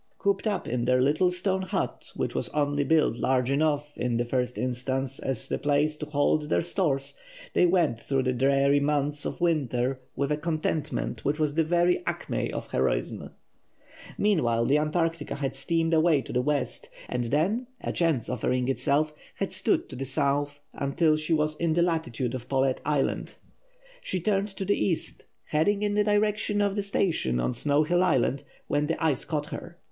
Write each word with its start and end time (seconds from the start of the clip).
Cooped 0.17 0.47
up 0.47 0.67
in 0.67 0.85
their 0.85 0.99
little 0.99 1.29
stone 1.29 1.61
hut, 1.61 2.11
which 2.15 2.33
was 2.33 2.49
only 2.55 2.83
built 2.83 3.17
large 3.17 3.51
enough, 3.51 3.95
in 3.95 4.17
the 4.17 4.25
first 4.25 4.57
instance, 4.57 5.19
as 5.19 5.51
a 5.51 5.59
place 5.59 5.95
to 5.97 6.07
hold 6.07 6.49
their 6.49 6.63
stores, 6.63 7.15
they 7.53 7.67
went 7.67 7.99
through 7.99 8.23
the 8.23 8.33
dreary 8.33 8.79
months 8.79 9.25
of 9.25 9.41
winter 9.41 9.99
with 10.15 10.31
a 10.31 10.37
contentment 10.37 11.23
which 11.23 11.37
was 11.37 11.53
the 11.53 11.63
very 11.63 12.01
acme 12.07 12.51
of 12.51 12.71
heroism. 12.71 13.29
Meanwhile 14.17 14.65
the 14.65 14.79
Antarctica 14.79 15.35
had 15.35 15.55
steamed 15.55 15.93
away 15.93 16.23
to 16.23 16.33
the 16.33 16.41
west, 16.41 16.89
and 17.07 17.25
then, 17.25 17.67
a 17.79 17.91
chance 17.93 18.27
offering 18.27 18.69
itself, 18.69 19.13
had 19.35 19.51
stood 19.51 19.87
to 19.89 19.95
the 19.95 20.03
south 20.05 20.61
until 20.73 21.15
she 21.15 21.31
was 21.31 21.55
in 21.57 21.73
the 21.73 21.83
latitude 21.83 22.33
of 22.33 22.49
Paulet 22.49 22.81
Island. 22.83 23.35
She 24.01 24.19
turned 24.19 24.47
to 24.47 24.65
the 24.65 24.73
east, 24.83 25.27
heading 25.43 25.83
in 25.83 25.93
the 25.93 26.03
direction 26.03 26.59
of 26.59 26.75
the 26.75 26.81
station 26.81 27.39
on 27.39 27.53
Snow 27.53 27.83
Hill 27.83 28.01
Island, 28.03 28.43
when 28.65 28.87
the 28.87 28.97
ice 29.03 29.25
caught 29.25 29.45
her. 29.51 29.77